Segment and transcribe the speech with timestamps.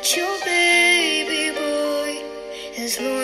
[0.00, 3.19] that your baby boy is lonely.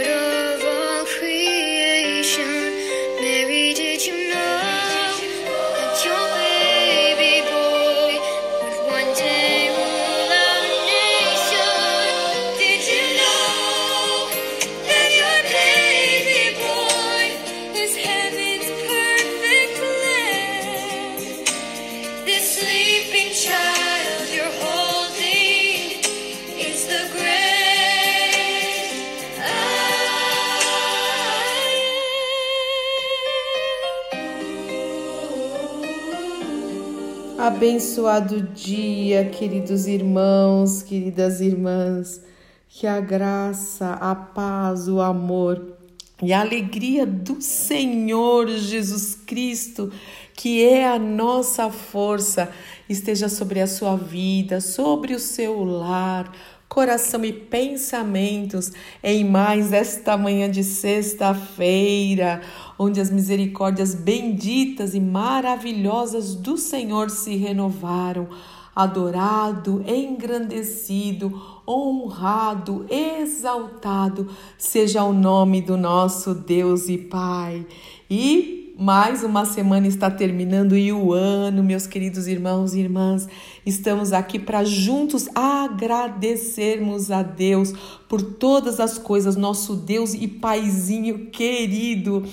[37.57, 42.21] Abençoado dia, queridos irmãos, queridas irmãs.
[42.69, 45.75] Que a graça, a paz, o amor
[46.23, 49.91] e a alegria do Senhor Jesus Cristo,
[50.35, 52.51] que é a nossa força,
[52.91, 56.31] esteja sobre a sua vida, sobre o seu lar,
[56.69, 58.73] coração e pensamentos
[59.03, 62.43] em mais esta manhã de sexta-feira,
[62.79, 68.29] onde as misericórdias benditas e maravilhosas do Senhor se renovaram.
[68.75, 74.29] Adorado, engrandecido, honrado, exaltado
[74.59, 77.67] seja o nome do nosso Deus e Pai.
[78.11, 83.27] E mais uma semana está terminando e o ano, meus queridos irmãos e irmãs,
[83.65, 87.73] estamos aqui para juntos agradecermos a Deus
[88.07, 92.25] por todas as coisas, nosso Deus e Paizinho querido.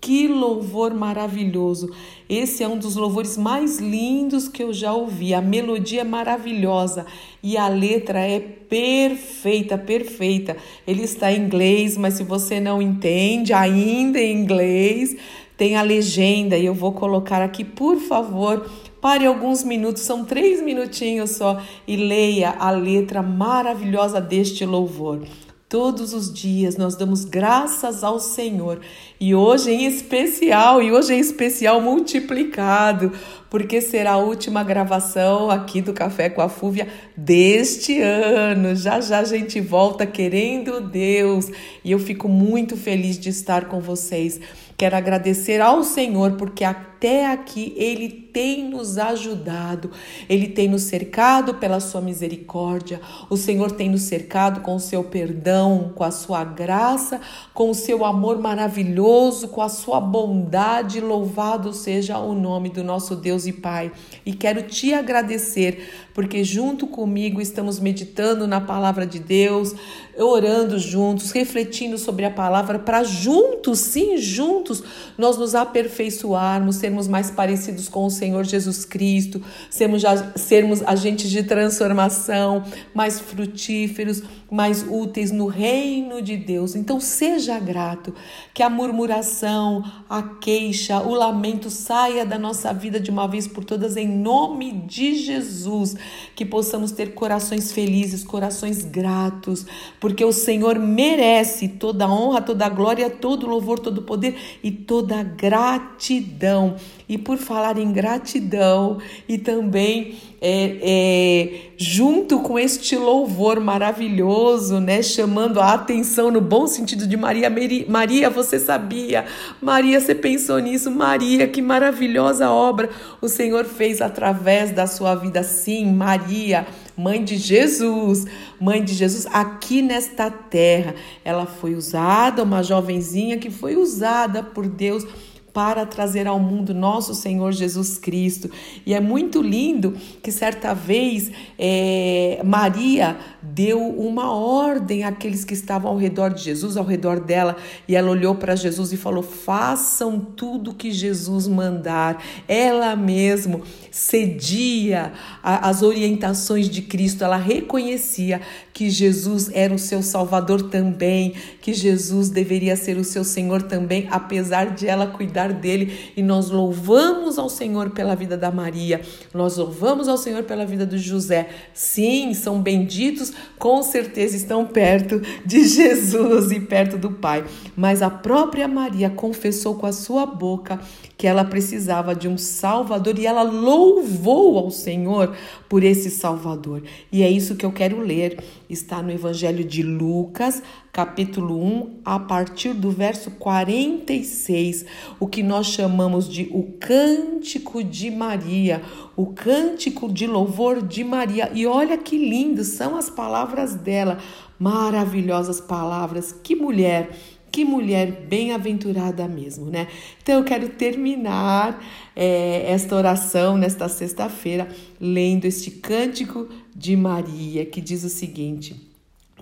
[0.00, 1.90] Que louvor maravilhoso!
[2.26, 5.34] Esse é um dos louvores mais lindos que eu já ouvi.
[5.34, 7.04] A melodia é maravilhosa
[7.42, 10.56] e a letra é perfeita, perfeita.
[10.86, 15.16] Ele está em inglês, mas se você não entende ainda em inglês,
[15.60, 18.66] tem a legenda e eu vou colocar aqui, por favor,
[18.98, 25.20] pare alguns minutos, são três minutinhos só, e leia a letra maravilhosa deste louvor.
[25.68, 28.80] Todos os dias nós damos graças ao Senhor
[29.20, 33.12] e hoje em especial, e hoje em especial multiplicado,
[33.50, 38.74] porque será a última gravação aqui do Café com a Fúvia deste ano.
[38.74, 41.50] Já já a gente volta querendo Deus
[41.84, 44.40] e eu fico muito feliz de estar com vocês.
[44.80, 46.64] Quero agradecer ao Senhor porque
[47.00, 49.90] até aqui Ele tem nos ajudado,
[50.28, 53.00] Ele tem nos cercado pela Sua misericórdia,
[53.30, 57.18] o Senhor tem nos cercado com o seu perdão, com a Sua graça,
[57.54, 61.00] com o seu amor maravilhoso, com a Sua bondade.
[61.00, 63.90] Louvado seja o nome do nosso Deus e Pai.
[64.26, 69.74] E quero te agradecer porque junto comigo estamos meditando na palavra de Deus,
[70.18, 74.82] orando juntos, refletindo sobre a palavra, para juntos, sim, juntos,
[75.16, 76.76] nós nos aperfeiçoarmos,
[77.08, 80.02] mais parecidos com o Senhor Jesus Cristo, sermos,
[80.36, 82.64] sermos agentes de transformação,
[82.94, 86.74] mais frutíferos, mais úteis no reino de Deus.
[86.74, 88.12] Então seja grato,
[88.52, 93.64] que a murmuração, a queixa, o lamento saia da nossa vida de uma vez por
[93.64, 95.94] todas, em nome de Jesus
[96.34, 99.64] que possamos ter corações felizes, corações gratos,
[100.00, 104.02] porque o Senhor merece toda a honra, toda a glória, todo o louvor, todo o
[104.02, 106.76] poder e toda a gratidão.
[107.08, 108.98] E por falar em gratidão
[109.28, 116.66] e também é, é, junto com este louvor maravilhoso, né, chamando a atenção no bom
[116.66, 117.52] sentido de Maria,
[117.88, 119.26] Maria, você sabia?
[119.60, 120.90] Maria, você pensou nisso?
[120.90, 122.88] Maria, que maravilhosa obra
[123.20, 125.42] o Senhor fez através da sua vida.
[125.42, 126.66] Sim, Maria,
[126.96, 128.24] mãe de Jesus,
[128.58, 130.94] mãe de Jesus aqui nesta terra.
[131.22, 135.06] Ela foi usada, uma jovenzinha que foi usada por Deus
[135.52, 138.50] para trazer ao mundo nosso Senhor Jesus Cristo.
[138.86, 145.90] E é muito lindo que certa vez é, Maria deu uma ordem àqueles que estavam
[145.90, 147.56] ao redor de Jesus, ao redor dela,
[147.88, 152.22] e ela olhou para Jesus e falou: façam tudo que Jesus mandar.
[152.46, 155.12] Ela mesmo cedia
[155.42, 158.40] às orientações de Cristo, ela reconhecia
[158.72, 164.08] que Jesus era o seu Salvador também, que Jesus deveria ser o seu Senhor também,
[164.10, 166.12] apesar de ela cuidar dele.
[166.16, 169.00] E nós louvamos ao Senhor pela vida da Maria,
[169.34, 171.48] nós louvamos ao Senhor pela vida do José.
[171.74, 177.44] Sim, são benditos, com certeza estão perto de Jesus e perto do Pai.
[177.76, 180.80] Mas a própria Maria confessou com a sua boca
[181.20, 185.36] que ela precisava de um Salvador e ela louvou ao Senhor
[185.68, 186.82] por esse Salvador.
[187.12, 188.42] E é isso que eu quero ler.
[188.70, 190.62] Está no Evangelho de Lucas,
[190.92, 194.86] capítulo 1, a partir do verso 46,
[195.18, 198.80] o que nós chamamos de o Cântico de Maria,
[199.16, 201.50] o Cântico de Louvor de Maria.
[201.52, 204.18] E olha que lindo são as palavras dela,
[204.56, 206.30] maravilhosas palavras.
[206.30, 207.10] Que mulher!
[207.50, 209.88] Que mulher bem-aventurada mesmo, né?
[210.22, 211.82] Então eu quero terminar
[212.14, 214.68] é, esta oração nesta sexta-feira
[215.00, 216.48] lendo este cântico
[216.80, 218.74] de Maria que diz o seguinte: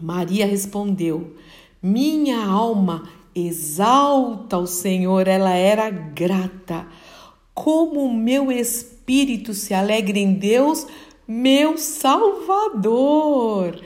[0.01, 1.37] Maria respondeu:
[1.81, 6.85] Minha alma exalta o Senhor, ela era grata.
[7.55, 10.85] Como o meu espírito se alegra em Deus,
[11.27, 13.81] meu Salvador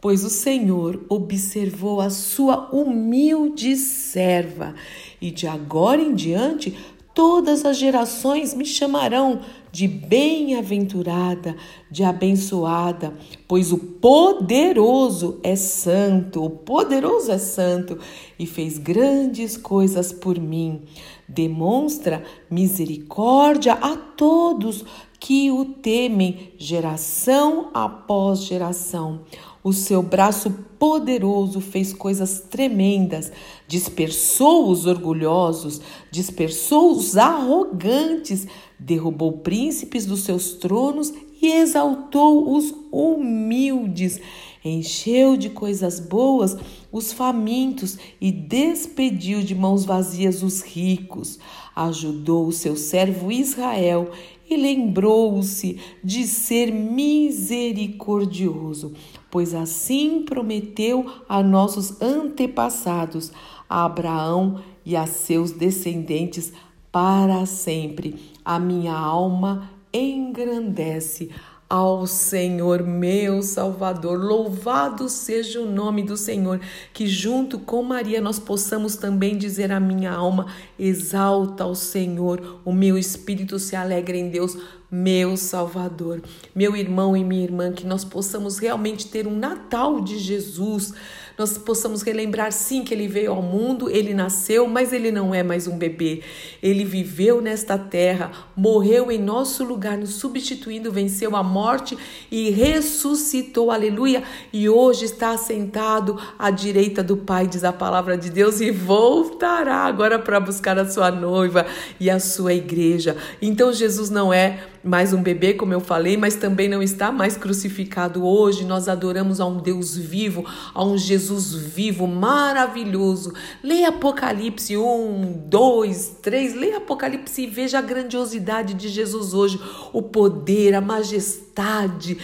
[0.00, 4.74] pois o Senhor observou a sua humilde serva,
[5.18, 6.76] e de agora em diante
[7.14, 9.40] todas as gerações me chamarão
[9.74, 11.56] de bem-aventurada,
[11.90, 13.12] de abençoada,
[13.48, 17.98] pois o poderoso é santo, o poderoso é santo
[18.38, 20.82] e fez grandes coisas por mim.
[21.28, 24.84] Demonstra misericórdia a todos
[25.18, 29.22] que o temem, geração após geração.
[29.64, 33.32] O seu braço poderoso fez coisas tremendas,
[33.66, 35.80] dispersou os orgulhosos,
[36.10, 38.46] dispersou os arrogantes,
[38.78, 44.20] derrubou príncipes dos seus tronos e exaltou os humildes.
[44.62, 46.56] Encheu de coisas boas
[46.92, 51.38] os famintos e despediu de mãos vazias os ricos.
[51.74, 54.10] Ajudou o seu servo Israel
[54.54, 58.94] e lembrou-se de ser misericordioso,
[59.30, 63.30] pois assim prometeu a nossos antepassados,
[63.68, 66.54] a Abraão e a seus descendentes
[66.92, 68.32] para sempre.
[68.44, 71.30] A minha alma engrandece
[71.68, 74.18] ao Senhor, meu Salvador.
[74.18, 76.60] Louvado seja o nome do Senhor,
[76.92, 80.46] que junto com Maria nós possamos também dizer a minha alma:
[80.78, 84.56] exalta ao Senhor, o meu espírito se alegra em Deus,
[84.90, 86.22] meu Salvador.
[86.54, 90.94] Meu irmão e minha irmã, que nós possamos realmente ter um Natal de Jesus
[91.36, 95.42] nós possamos relembrar sim que ele veio ao mundo, ele nasceu, mas ele não é
[95.42, 96.22] mais um bebê.
[96.62, 101.98] Ele viveu nesta terra, morreu em nosso lugar, nos substituindo, venceu a morte
[102.30, 104.22] e ressuscitou, aleluia.
[104.52, 109.78] E hoje está sentado à direita do Pai, diz a palavra de Deus, e voltará
[109.78, 111.66] agora para buscar a sua noiva
[111.98, 113.16] e a sua igreja.
[113.42, 117.38] Então Jesus não é mais um bebê, como eu falei, mas também não está mais
[117.38, 118.24] crucificado.
[118.24, 123.32] Hoje nós adoramos a um Deus vivo, a um Jesus vivo, maravilhoso.
[123.62, 129.58] Leia Apocalipse 1, 2, 3, leia Apocalipse e veja a grandiosidade de Jesus hoje,
[129.90, 132.18] o poder, a majestade,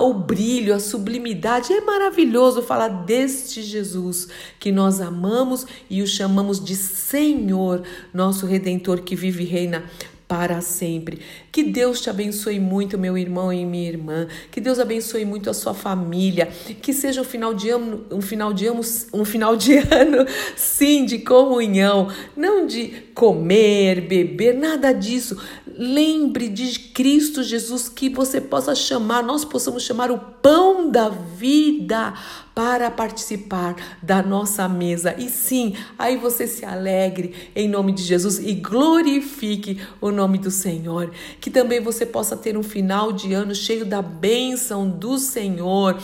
[0.00, 1.72] o brilho, a sublimidade.
[1.72, 4.28] É maravilhoso falar deste Jesus
[4.60, 9.82] que nós amamos e o chamamos de Senhor, nosso redentor que vive e reina
[10.26, 11.20] para sempre.
[11.52, 14.26] Que Deus te abençoe muito, meu irmão e minha irmã.
[14.50, 16.48] Que Deus abençoe muito a sua família.
[16.80, 18.80] Que seja um final de ano, um final de ano,
[19.12, 20.26] um final de ano,
[20.56, 25.40] sim, de comunhão, não de comer, beber, nada disso.
[25.76, 32.14] Lembre de Cristo Jesus que você possa chamar, nós possamos chamar o pão da vida
[32.54, 35.14] para participar da nossa mesa.
[35.18, 40.50] E sim, aí você se alegre em nome de Jesus e glorifique o nome do
[40.50, 41.10] Senhor.
[41.40, 46.00] Que também você possa ter um final de ano cheio da bênção do Senhor,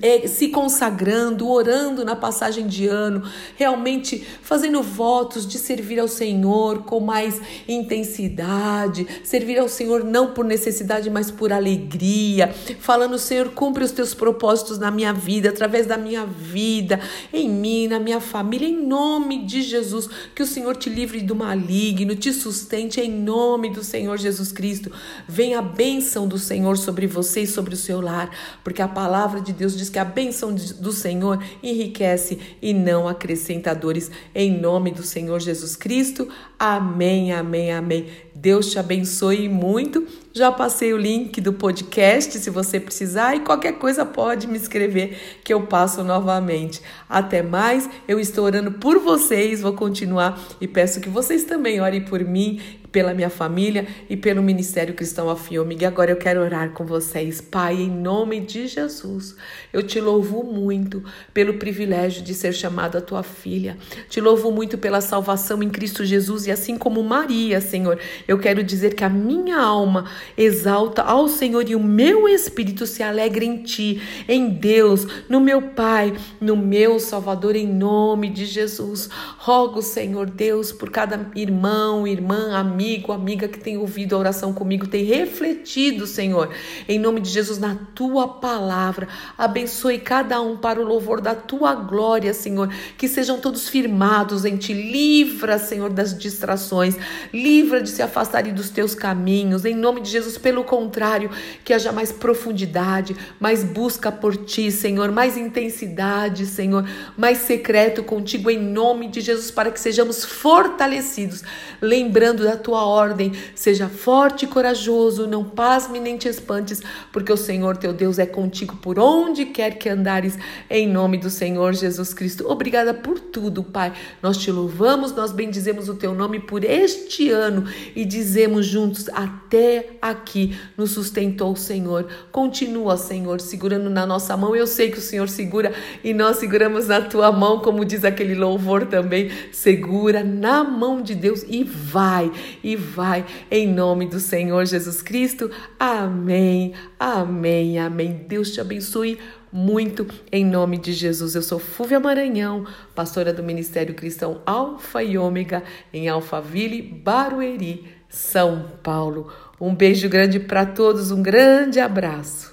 [0.00, 3.22] é, se consagrando, orando na passagem de ano,
[3.56, 10.44] realmente fazendo votos de servir ao Senhor com mais intensidade, servir ao Senhor não por
[10.44, 15.96] necessidade, mas por alegria, falando, Senhor, cumpre os teus propósitos na minha vida através da
[15.96, 17.00] minha vida,
[17.32, 20.08] em mim, na minha família, em nome de Jesus.
[20.34, 24.90] Que o Senhor te livre do maligno, te sustente em nome do Senhor Jesus Cristo.
[25.28, 28.30] Venha a bênção do Senhor sobre você e sobre o seu lar,
[28.62, 33.74] porque a palavra de Deus diz que a bênção do Senhor enriquece e não acrescenta
[33.74, 34.10] dores.
[34.34, 36.28] Em nome do Senhor Jesus Cristo.
[36.58, 38.06] Amém, amém, amém.
[38.40, 40.06] Deus te abençoe muito.
[40.32, 45.40] Já passei o link do podcast se você precisar e qualquer coisa pode me escrever
[45.44, 46.80] que eu passo novamente.
[47.06, 52.02] Até mais, eu estou orando por vocês, vou continuar e peço que vocês também orem
[52.02, 52.58] por mim
[52.92, 55.84] pela minha família e pelo Ministério Cristão Afiômega.
[55.84, 57.40] E agora eu quero orar com vocês.
[57.40, 59.36] Pai, em nome de Jesus,
[59.72, 63.76] eu te louvo muito pelo privilégio de ser chamada tua filha.
[64.08, 68.62] Te louvo muito pela salvação em Cristo Jesus e assim como Maria, Senhor, eu quero
[68.62, 70.06] dizer que a minha alma
[70.36, 75.62] exalta ao Senhor e o meu espírito se alegra em ti, em Deus, no meu
[75.62, 79.08] Pai, no meu Salvador, em nome de Jesus.
[79.38, 84.54] Rogo, Senhor Deus, por cada irmão, irmã, amigo, amigo, amiga que tem ouvido a oração
[84.54, 86.48] comigo, tem refletido, Senhor,
[86.88, 89.06] em nome de Jesus, na tua palavra.
[89.36, 92.72] Abençoe cada um para o louvor da tua glória, Senhor.
[92.96, 94.72] Que sejam todos firmados em ti.
[94.72, 96.96] Livra, Senhor, das distrações.
[97.34, 99.66] Livra de se afastarem dos teus caminhos.
[99.66, 101.30] Em nome de Jesus, pelo contrário,
[101.62, 108.50] que haja mais profundidade, mais busca por ti, Senhor, mais intensidade, Senhor, mais secreto contigo,
[108.50, 111.42] em nome de Jesus, para que sejamos fortalecidos,
[111.82, 113.32] lembrando da tua tua ordem.
[113.54, 116.80] Seja forte e corajoso, não pasme nem te espantes,
[117.12, 121.28] porque o Senhor teu Deus é contigo por onde quer que andares, em nome do
[121.28, 122.48] Senhor Jesus Cristo.
[122.48, 123.92] Obrigada por tudo, Pai.
[124.22, 127.64] Nós te louvamos, nós bendizemos o teu nome por este ano
[127.96, 132.06] e dizemos juntos: até aqui nos sustentou o Senhor.
[132.30, 134.54] Continua, Senhor, segurando na nossa mão.
[134.54, 135.72] Eu sei que o Senhor segura
[136.04, 139.28] e nós seguramos na tua mão, como diz aquele louvor também.
[139.50, 142.30] Segura na mão de Deus e vai
[142.62, 145.50] e vai em nome do Senhor Jesus Cristo.
[145.78, 148.24] Amém, amém, amém.
[148.28, 149.18] Deus te abençoe
[149.52, 151.34] muito em nome de Jesus.
[151.34, 155.62] Eu sou Fúvia Maranhão, pastora do Ministério Cristão Alfa e Ômega
[155.92, 159.32] em Alphaville, Barueri, São Paulo.
[159.60, 162.49] Um beijo grande para todos, um grande abraço.